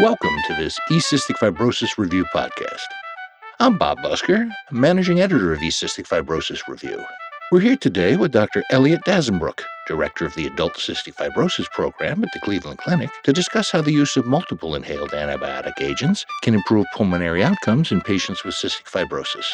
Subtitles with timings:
[0.00, 2.86] Welcome to this eCystic Fibrosis Review podcast.
[3.58, 7.04] I'm Bob Busker, managing editor of eCystic Fibrosis Review.
[7.50, 8.62] We're here today with Dr.
[8.70, 13.72] Elliott Dasenbrook, director of the Adult Cystic Fibrosis Program at the Cleveland Clinic, to discuss
[13.72, 18.54] how the use of multiple inhaled antibiotic agents can improve pulmonary outcomes in patients with
[18.54, 19.46] cystic fibrosis.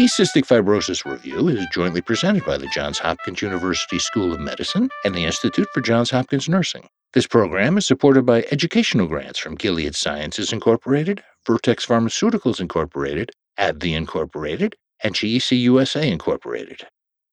[0.00, 5.14] eCystic Fibrosis Review is jointly presented by the Johns Hopkins University School of Medicine and
[5.14, 6.88] the Institute for Johns Hopkins Nursing.
[7.12, 13.94] This program is supported by educational grants from Gilead Sciences Incorporated, Vertex Pharmaceuticals Incorporated, AbbVie
[13.94, 16.86] Incorporated, and Chiesi USA Incorporated.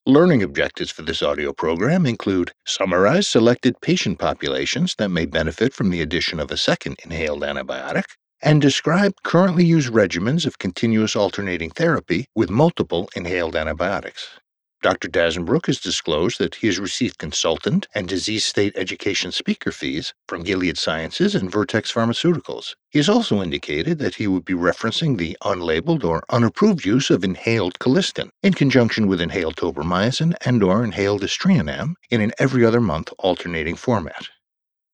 [0.06, 5.92] Learning objectives for this audio program include summarize selected patient populations that may benefit from
[5.92, 8.04] the addition of a second inhaled antibiotic,
[8.42, 14.40] and describe currently used regimens of continuous alternating therapy with multiple inhaled antibiotics.
[14.82, 15.10] Dr.
[15.10, 20.44] Dasenbrook has disclosed that he has received consultant and disease state education speaker fees from
[20.44, 22.76] Gilead Sciences and Vertex Pharmaceuticals.
[22.90, 27.26] He has also indicated that he would be referencing the unlabeled or unapproved use of
[27.26, 32.80] inhaled colistin in conjunction with inhaled tobramycin and or inhaled aztreonam in an every other
[32.80, 34.30] month alternating format.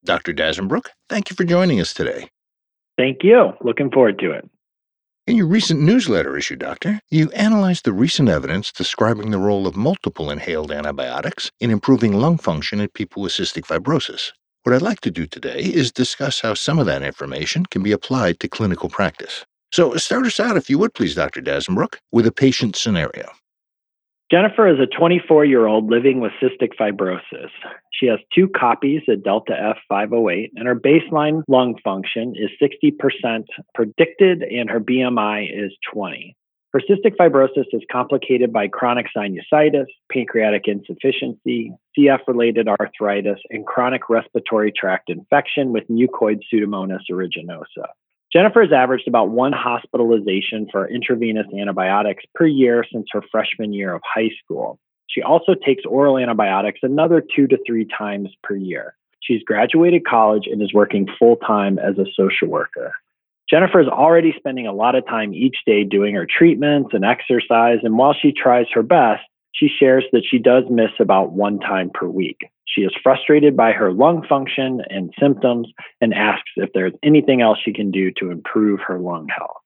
[0.04, 0.34] Dr.
[0.34, 2.30] Dasenbrook, thank you for joining us today.
[2.98, 3.54] Thank you.
[3.62, 4.50] Looking forward to it.
[5.28, 9.76] In your recent newsletter issue, Doctor, you analyzed the recent evidence describing the role of
[9.76, 14.32] multiple inhaled antibiotics in improving lung function in people with cystic fibrosis.
[14.64, 17.92] What I'd like to do today is discuss how some of that information can be
[17.92, 19.46] applied to clinical practice.
[19.72, 21.42] So, start us out, if you would please, Dr.
[21.42, 23.30] Dasenbrook, with a patient scenario.
[24.32, 27.52] Jennifer is a 24 year old living with cystic fibrosis.
[27.94, 33.46] She has two copies of Delta F508, and her baseline lung function is 60%
[33.76, 36.36] predicted, and her BMI is 20.
[36.74, 44.10] Her cystic fibrosis is complicated by chronic sinusitis, pancreatic insufficiency, CF related arthritis, and chronic
[44.10, 47.86] respiratory tract infection with mucoid Pseudomonas aeruginosa.
[48.34, 53.94] Jennifer has averaged about one hospitalization for intravenous antibiotics per year since her freshman year
[53.94, 54.80] of high school.
[55.08, 58.96] She also takes oral antibiotics another two to three times per year.
[59.22, 62.94] She's graduated college and is working full time as a social worker.
[63.50, 67.80] Jennifer is already spending a lot of time each day doing her treatments and exercise,
[67.84, 69.24] and while she tries her best,
[69.56, 72.38] she shares that she does miss about one time per week.
[72.68, 75.68] She is frustrated by her lung function and symptoms
[76.02, 79.58] and asks if there's anything else she can do to improve her lung health.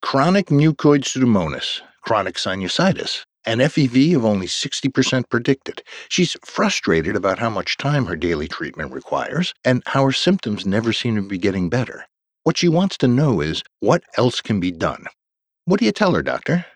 [0.00, 5.82] Chronic mucoid pseudomonas, chronic sinusitis, an FEV of only 60% predicted.
[6.08, 10.92] She's frustrated about how much time her daily treatment requires and how her symptoms never
[10.92, 12.06] seem to be getting better.
[12.42, 15.06] What she wants to know is what else can be done.
[15.66, 16.66] What do you tell her, doctor?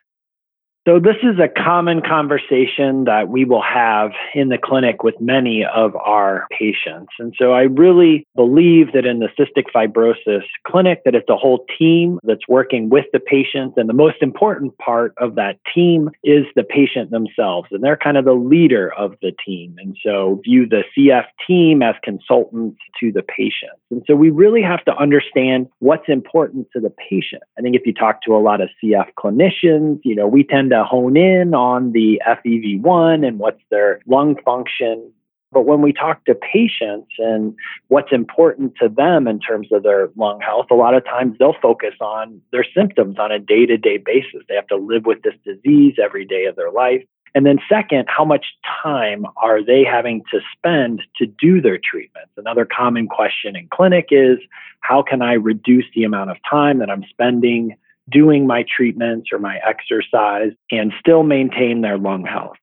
[0.87, 5.65] So, this is a common conversation that we will have in the clinic with many
[5.65, 7.11] of our patients.
[7.19, 11.67] And so, I really believe that in the cystic fibrosis clinic, that it's a whole
[11.77, 13.75] team that's working with the patient.
[13.77, 17.67] And the most important part of that team is the patient themselves.
[17.73, 19.75] And they're kind of the leader of the team.
[19.79, 23.73] And so, view the CF team as consultants to the patient.
[23.91, 27.43] And so, we really have to understand what's important to the patient.
[27.59, 30.71] I think if you talk to a lot of CF clinicians, you know, we tend
[30.71, 35.13] to to hone in on the FEV1 and what's their lung function.
[35.53, 37.55] But when we talk to patients and
[37.89, 41.57] what's important to them in terms of their lung health, a lot of times they'll
[41.63, 44.43] focus on their symptoms on a day to day basis.
[44.49, 47.03] They have to live with this disease every day of their life.
[47.35, 48.47] And then, second, how much
[48.83, 52.31] time are they having to spend to do their treatments?
[52.39, 54.39] Another common question in clinic is
[54.81, 57.77] how can I reduce the amount of time that I'm spending
[58.11, 62.57] doing my treatments or my exercise and still maintain their lung health.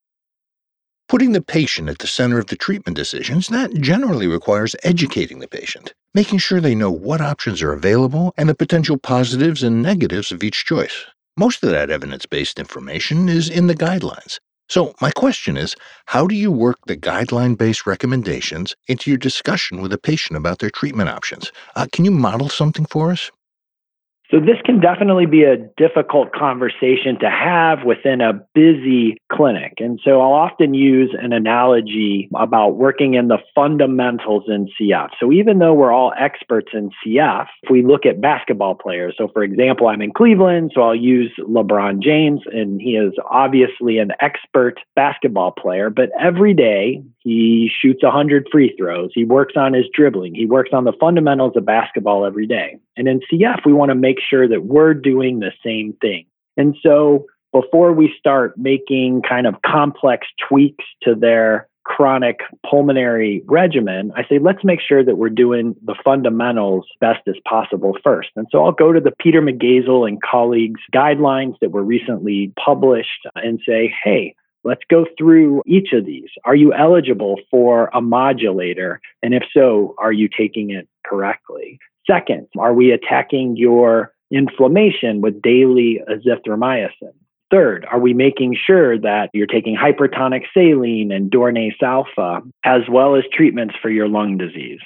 [1.10, 5.48] Putting the patient at the center of the treatment decisions, that generally requires educating the
[5.48, 10.32] patient, making sure they know what options are available and the potential positives and negatives
[10.32, 11.06] of each choice.
[11.38, 14.40] Most of that evidence based information is in the guidelines.
[14.70, 15.76] So, my question is
[16.08, 20.60] how do you work the guideline based recommendations into your discussion with a patient about
[20.60, 21.52] their treatment options?
[21.76, 23.30] Uh, can you model something for us?
[24.32, 29.74] So, this can definitely be a difficult conversation to have within a busy clinic.
[29.78, 35.10] And so, I'll often use an analogy about working in the fundamentals in CF.
[35.20, 39.28] So, even though we're all experts in CF, if we look at basketball players, so
[39.28, 44.12] for example, I'm in Cleveland, so I'll use LeBron James, and he is obviously an
[44.20, 49.12] expert basketball player, but every day he shoots 100 free throws.
[49.14, 50.36] He works on his dribbling.
[50.36, 52.78] He works on the fundamentals of basketball every day.
[52.98, 56.26] And in CF, we want to make sure that we're doing the same thing.
[56.58, 62.40] And so before we start making kind of complex tweaks to their chronic
[62.70, 67.98] pulmonary regimen, I say, let's make sure that we're doing the fundamentals best as possible
[68.04, 68.30] first.
[68.36, 73.28] And so I'll go to the Peter Mogayzel and colleagues guidelines that were recently published
[73.36, 76.30] and say, hey, Let's go through each of these.
[76.46, 79.02] Are you eligible for a modulator?
[79.22, 81.80] And if so, are you taking it correctly?
[82.10, 87.14] Second, are we attacking your inflammation with daily azithromycin?
[87.52, 93.16] Third, are we making sure that you're taking hypertonic saline and Dornase alpha, as well
[93.16, 94.80] as treatments for your lung disease?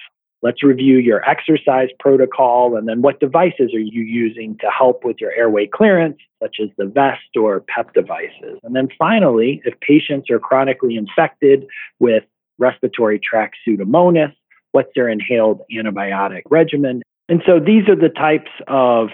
[0.48, 5.18] Let's review your exercise protocol and then what devices are you using to help with
[5.20, 8.58] your airway clearance, such as the vest or PEP devices.
[8.64, 11.68] And then finally, if patients are chronically infected
[12.00, 12.24] with
[12.60, 14.34] respiratory tract pseudomonas,
[14.72, 17.02] what's their inhaled antibiotic regimen?
[17.28, 19.10] And so these are the types of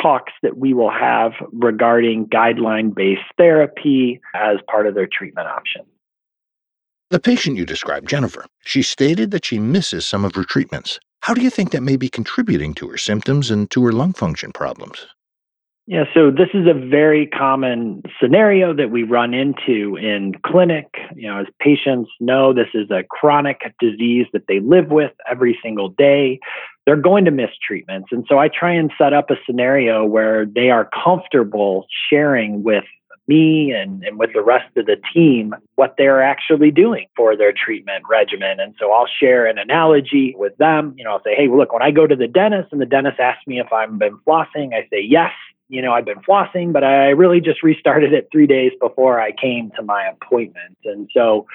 [0.00, 5.88] talks that we will have regarding guideline based therapy as part of their treatment options.
[7.10, 11.00] The patient you described, Jennifer, she stated that she misses some of her treatments.
[11.22, 14.12] How do you think that may be contributing to her symptoms and to her lung
[14.12, 15.06] function problems?
[15.86, 20.84] Yeah, so this is a very common scenario that we run into in clinic.
[21.16, 25.58] You know, as patients know, this is a chronic disease that they live with every
[25.62, 26.40] single day.
[26.84, 28.08] They're going to miss treatments.
[28.12, 32.84] And so I try and set up a scenario where they are comfortable sharing with
[33.28, 37.52] me and, and with the rest of the team what they're actually doing for their
[37.52, 38.58] treatment regimen.
[38.58, 40.94] And so I'll share an analogy with them.
[40.96, 43.20] You know, I'll say, hey, look, when I go to the dentist and the dentist
[43.20, 45.32] asks me if I've been flossing, I say yes
[45.68, 49.32] you know, I've been flossing, but I really just restarted it three days before I
[49.32, 50.78] came to my appointment.
[50.84, 51.46] And so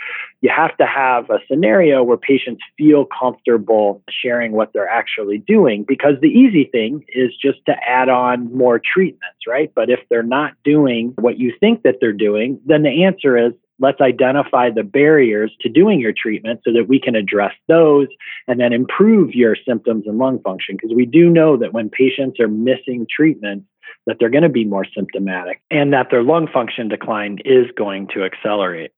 [0.42, 5.84] you have to have a scenario where patients feel comfortable sharing what they're actually doing
[5.88, 9.72] because the easy thing is just to add on more treatments, right?
[9.74, 13.54] But if they're not doing what you think that they're doing, then the answer is
[13.80, 18.08] let's identify the barriers to doing your treatment so that we can address those
[18.48, 20.76] and then improve your symptoms and lung function.
[20.76, 23.64] Because we do know that when patients are missing treatment,
[24.06, 28.08] that they're going to be more symptomatic and that their lung function decline is going
[28.14, 28.92] to accelerate.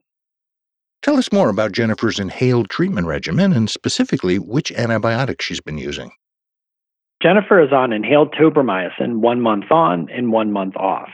[1.02, 6.12] Tell us more about Jennifer's inhaled treatment regimen and specifically which antibiotics she's been using.
[7.22, 11.10] Jennifer is on inhaled tobramycin one month on and one month off.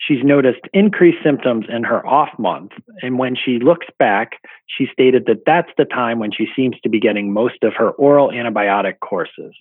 [0.00, 2.72] She's noticed increased symptoms in her off month.
[3.02, 4.32] And when she looks back,
[4.66, 7.90] she stated that that's the time when she seems to be getting most of her
[7.90, 9.54] oral antibiotic courses.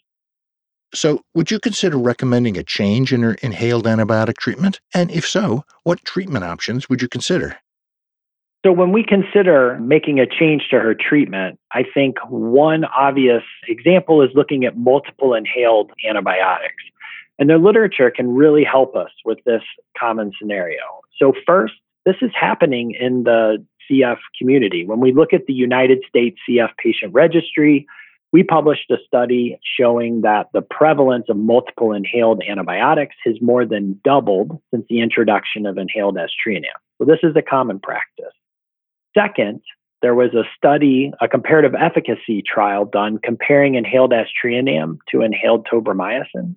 [0.93, 4.79] So, would you consider recommending a change in her inhaled antibiotic treatment?
[4.93, 7.57] And if so, what treatment options would you consider?
[8.65, 14.21] So, when we consider making a change to her treatment, I think one obvious example
[14.21, 16.83] is looking at multiple inhaled antibiotics.
[17.39, 19.61] And the literature can really help us with this
[19.99, 20.81] common scenario.
[21.19, 21.73] So, first,
[22.05, 24.85] this is happening in the CF community.
[24.85, 27.85] When we look at the United States CF patient registry,
[28.33, 34.00] we published a study showing that the prevalence of multiple inhaled antibiotics has more than
[34.03, 36.77] doubled since the introduction of inhaled aztreonam.
[36.97, 38.33] So this is a common practice.
[39.18, 39.62] Second,
[40.01, 46.56] there was a study, a comparative efficacy trial done comparing inhaled aztreonam to inhaled tobramycin.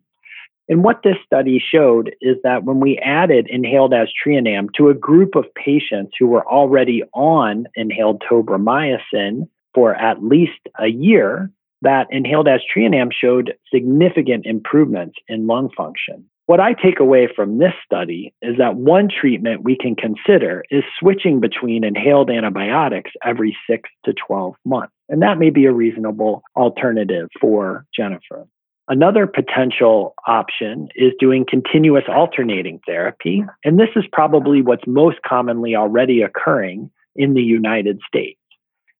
[0.69, 5.35] And what this study showed is that when we added inhaled aztreonam to a group
[5.35, 11.51] of patients who were already on inhaled tobramycin for at least a year,
[11.83, 16.29] that inhaled aztreonam showed significant improvements in lung function.
[16.47, 20.83] What I take away from this study is that one treatment we can consider is
[20.99, 24.93] switching between inhaled antibiotics every six to 12 months.
[25.09, 28.49] And that may be a reasonable alternative for Jennifer.
[28.89, 33.45] Another potential option is doing continuous alternating therapy.
[33.65, 38.40] And this is probably what's most commonly already occurring in the United States.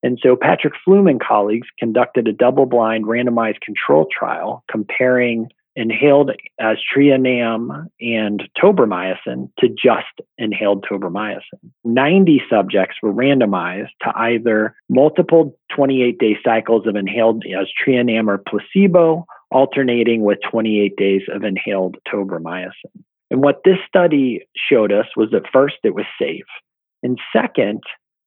[0.03, 6.33] And so Patrick Flume and colleagues conducted a double blind randomized control trial comparing inhaled
[6.61, 11.41] aztreonam and tobramycin to just inhaled tobramycin.
[11.85, 19.25] 90 subjects were randomized to either multiple 28 day cycles of inhaled aztreonam or placebo,
[19.51, 22.73] alternating with 28 days of inhaled tobramycin.
[23.31, 26.45] And what this study showed us was that first, it was safe.
[27.03, 27.83] And second,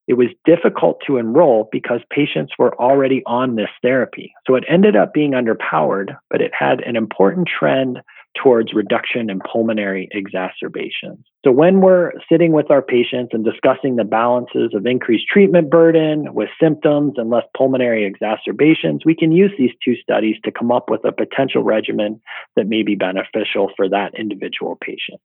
[0.07, 4.33] it was difficult to enroll because patients were already on this therapy.
[4.45, 7.99] So it ended up being underpowered, but it had an important trend
[8.41, 11.19] towards reduction in pulmonary exacerbations.
[11.45, 16.33] So when we're sitting with our patients and discussing the balances of increased treatment burden
[16.33, 20.89] with symptoms and less pulmonary exacerbations, we can use these two studies to come up
[20.89, 22.19] with a potential regimen
[22.55, 25.21] that may be beneficial for that individual patient.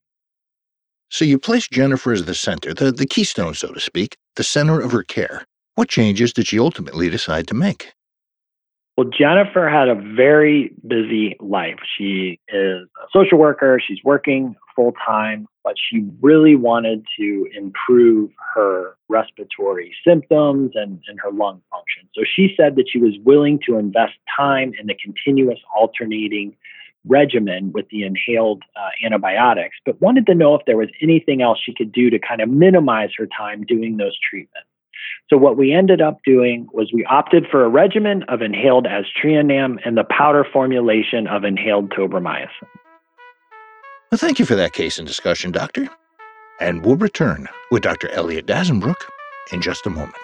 [1.11, 4.81] So you place Jennifer as the center, the, the keystone, so to speak, the center
[4.81, 5.45] of her care.
[5.75, 7.93] What changes did she ultimately decide to make?
[8.97, 11.79] Well, Jennifer had a very busy life.
[11.97, 18.31] She is a social worker, she's working full time, but she really wanted to improve
[18.55, 22.09] her respiratory symptoms and, and her lung function.
[22.15, 26.57] So she said that she was willing to invest time in the continuous alternating
[27.09, 31.59] regimen with the inhaled uh, antibiotics, but wanted to know if there was anything else
[31.63, 34.69] she could do to kind of minimize her time doing those treatments.
[35.31, 39.77] So what we ended up doing was we opted for a regimen of inhaled aztreonam
[39.85, 42.49] and the powder formulation of inhaled tobramycin.
[44.11, 45.89] Well, thank you for that case and discussion, Doctor.
[46.61, 48.09] And we'll return with Dr.
[48.11, 48.97] Elliott Dasenbrook
[49.53, 50.17] in just a moment.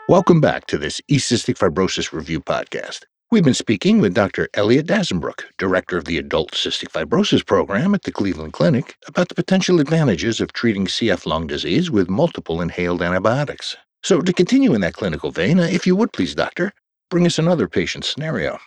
[0.08, 3.04] Welcome back to this E Cystic Fibrosis Review podcast.
[3.32, 4.50] We've been speaking with Dr.
[4.52, 9.34] Elliott Dasenbrook, Director of the Adult Cystic Fibrosis Program at the Cleveland Clinic, about the
[9.34, 13.74] potential advantages of treating CF lung disease with multiple inhaled antibiotics.
[14.02, 16.74] So, to continue in that clinical vein, uh, if you would please, Doctor,
[17.08, 18.58] bring us another patient scenario.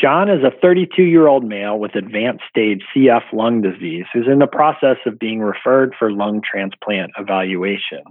[0.00, 4.40] John is a 32 year old male with advanced stage CF lung disease who's in
[4.40, 8.02] the process of being referred for lung transplant evaluation.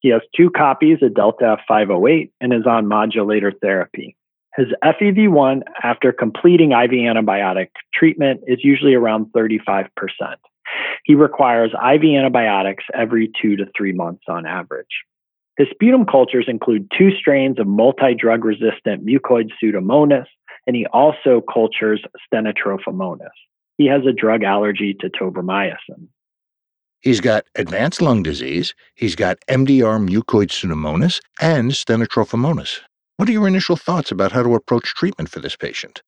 [0.00, 4.16] He has two copies of Delta F508 and is on modulator therapy.
[4.56, 9.88] His FEV1 after completing IV antibiotic treatment is usually around 35%.
[11.04, 14.86] He requires IV antibiotics every two to three months on average.
[15.56, 20.26] His sputum cultures include two strains of multi drug resistant mucoid pseudomonas,
[20.66, 23.28] and he also cultures stenotrophomonas.
[23.76, 26.08] He has a drug allergy to tobramycin.
[27.00, 32.80] He's got advanced lung disease, he's got MDR mucoid pseudomonas, and stenotrophomonas.
[33.16, 36.02] What are your initial thoughts about how to approach treatment for this patient?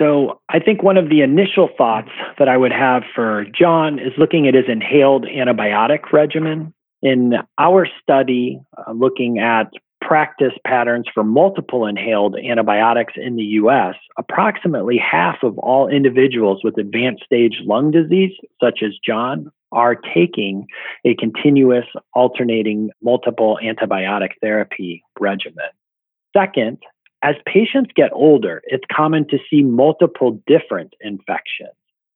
[0.00, 2.08] So, I think one of the initial thoughts
[2.38, 6.72] that I would have for John is looking at his inhaled antibiotic regimen.
[7.02, 9.70] In our study, uh, looking at
[10.00, 16.78] practice patterns for multiple inhaled antibiotics in the US, approximately half of all individuals with
[16.78, 20.66] advanced stage lung disease, such as John, are taking
[21.04, 25.70] a continuous alternating multiple antibiotic therapy regimen.
[26.36, 26.78] Second,
[27.22, 31.70] as patients get older, it's common to see multiple different infections.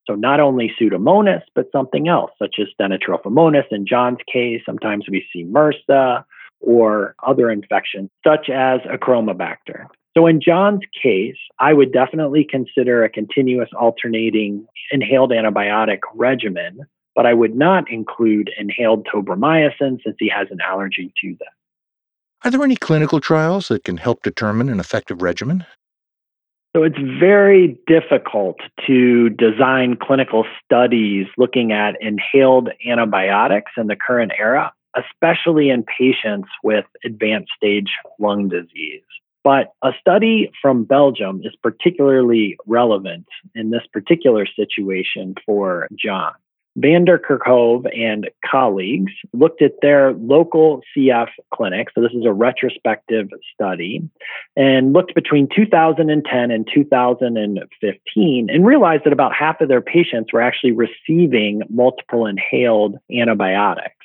[0.05, 3.71] So not only Pseudomonas, but something else, such as Stenotrophomonas.
[3.71, 6.23] In John's case, sometimes we see MRSA
[6.61, 9.85] or other infections, such as Achromobacter.
[10.17, 16.79] So in John's case, I would definitely consider a continuous alternating inhaled antibiotic regimen,
[17.13, 21.53] but I would not include inhaled tobramycin since he has an allergy to that.
[22.43, 25.65] Are there any clinical trials that can help determine an effective regimen?
[26.75, 34.31] So it's very difficult to design clinical studies looking at inhaled antibiotics in the current
[34.37, 37.89] era, especially in patients with advanced stage
[38.19, 39.01] lung disease.
[39.43, 43.25] But a study from Belgium is particularly relevant
[43.55, 46.33] in this particular situation for John.
[46.77, 51.87] Van der Kerkhove and colleagues looked at their local CF clinic.
[51.93, 54.07] So, this is a retrospective study
[54.55, 60.41] and looked between 2010 and 2015 and realized that about half of their patients were
[60.41, 63.95] actually receiving multiple inhaled antibiotics.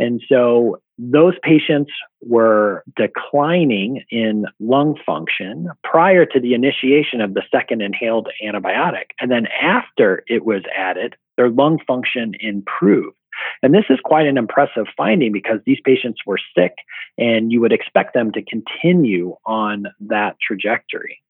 [0.00, 7.42] And so those patients were declining in lung function prior to the initiation of the
[7.50, 9.10] second inhaled antibiotic.
[9.20, 13.16] And then after it was added, their lung function improved.
[13.62, 16.74] And this is quite an impressive finding because these patients were sick
[17.16, 21.22] and you would expect them to continue on that trajectory.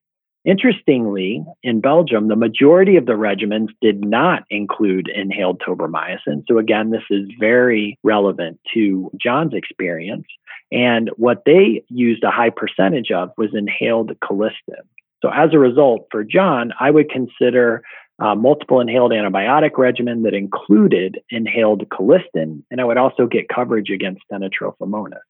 [0.44, 6.42] Interestingly, in Belgium, the majority of the regimens did not include inhaled tobramycin.
[6.48, 10.26] So, again, this is very relevant to John's experience.
[10.72, 14.82] And what they used a high percentage of was inhaled colistin.
[15.22, 17.82] So, as a result, for John, I would consider
[18.20, 23.90] uh, multiple inhaled antibiotic regimen that included inhaled colistin, and I would also get coverage
[23.90, 25.20] against stenotrophomonas.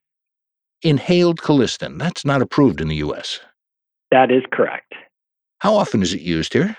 [0.82, 3.40] Inhaled colistin, that's not approved in the U.S.
[4.10, 4.94] That is correct.
[5.60, 6.76] How often is it used here?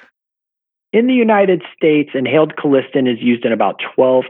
[0.91, 4.23] In the United States, inhaled colistin is used in about 12%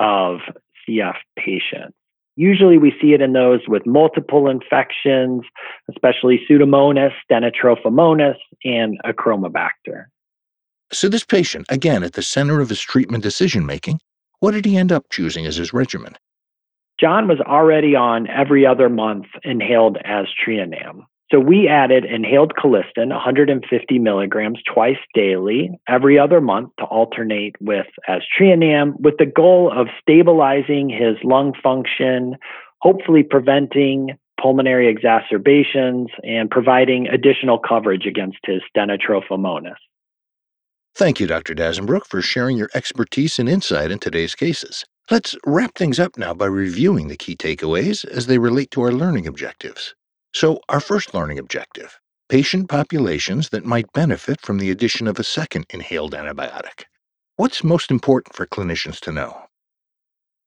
[0.00, 0.40] of
[0.88, 1.94] CF patients.
[2.36, 5.42] Usually we see it in those with multiple infections,
[5.90, 10.06] especially Pseudomonas, Stenotrophomonas, and Achromobacter.
[10.92, 14.00] So, this patient, again at the center of his treatment decision making,
[14.40, 16.16] what did he end up choosing as his regimen?
[16.98, 21.04] John was already on every other month inhaled aztreonam.
[21.30, 27.86] So we added inhaled colistin, 150 milligrams twice daily, every other month to alternate with
[28.08, 32.36] aztreonam with the goal of stabilizing his lung function,
[32.80, 39.76] hopefully preventing pulmonary exacerbations and providing additional coverage against his stenotrophomonas.
[41.00, 41.54] Thank you, Dr.
[41.54, 44.84] Dasenbrook, for sharing your expertise and insight in today's cases.
[45.10, 48.92] Let's wrap things up now by reviewing the key takeaways as they relate to our
[48.92, 49.94] learning objectives.
[50.34, 55.24] So, our first learning objective patient populations that might benefit from the addition of a
[55.24, 56.84] second inhaled antibiotic.
[57.36, 59.40] What's most important for clinicians to know?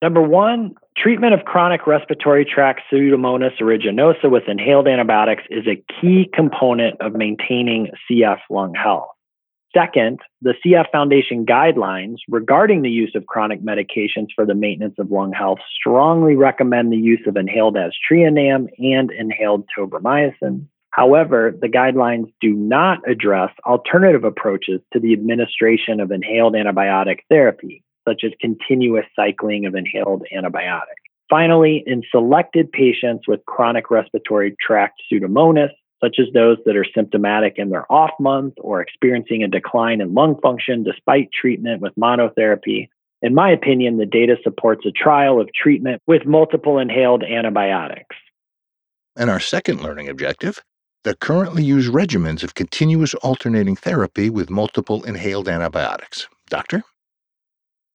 [0.04, 6.30] Number one, treatment of chronic respiratory tract Pseudomonas aeruginosa with inhaled antibiotics is a key
[6.32, 9.08] component of maintaining CF lung health.
[9.76, 15.10] Second, the CF Foundation guidelines regarding the use of chronic medications for the maintenance of
[15.10, 20.68] lung health strongly recommend the use of inhaled aztreonam and inhaled tobramycin.
[20.92, 27.84] However, the guidelines do not address alternative approaches to the administration of inhaled antibiotic therapy,
[28.08, 31.02] such as continuous cycling of inhaled antibiotics.
[31.32, 35.72] Finally, in selected patients with chronic respiratory tract pseudomonas,
[36.04, 40.14] such as those that are symptomatic in their off month or experiencing a decline in
[40.14, 42.90] lung function despite treatment with monotherapy.
[43.22, 48.16] In my opinion, the data supports a trial of treatment with multiple inhaled antibiotics.
[49.16, 50.62] And our second learning objective
[51.04, 56.28] the currently used regimens of continuous alternating therapy with multiple inhaled antibiotics.
[56.50, 56.82] Doctor?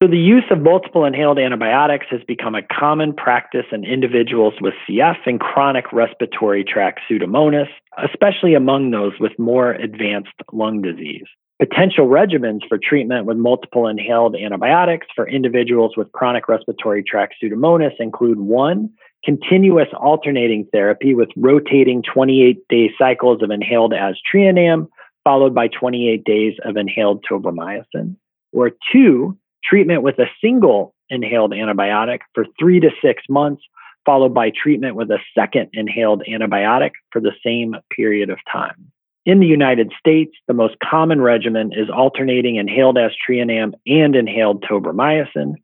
[0.01, 4.75] So, the use of multiple inhaled antibiotics has become a common practice in individuals with
[4.89, 7.67] CF and chronic respiratory tract pseudomonas,
[8.05, 11.25] especially among those with more advanced lung disease.
[11.59, 17.99] Potential regimens for treatment with multiple inhaled antibiotics for individuals with chronic respiratory tract pseudomonas
[17.99, 18.89] include one,
[19.25, 24.87] continuous alternating therapy with rotating 28 day cycles of inhaled aztreonam,
[25.25, 28.15] followed by 28 days of inhaled tobramycin,
[28.53, 33.63] or two, treatment with a single inhaled antibiotic for three to six months,
[34.05, 38.91] followed by treatment with a second inhaled antibiotic for the same period of time.
[39.27, 45.55] In the United States, the most common regimen is alternating inhaled aztreonam and inhaled tobramycin.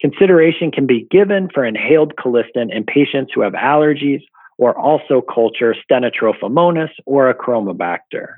[0.00, 4.22] Consideration can be given for inhaled colistin in patients who have allergies
[4.56, 8.36] or also culture stenotrophomonas or achromobacter.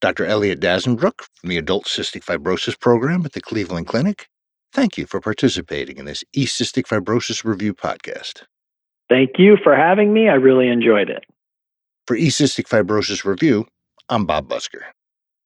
[0.00, 0.26] Dr.
[0.26, 4.28] Elliott Dasenbrook from the Adult Cystic Fibrosis Program at the Cleveland Clinic,
[4.72, 8.44] thank you for participating in this eCystic Fibrosis Review podcast.
[9.08, 10.28] Thank you for having me.
[10.28, 11.24] I really enjoyed it.
[12.06, 13.66] For eCystic Fibrosis Review,
[14.08, 14.82] I'm Bob Busker.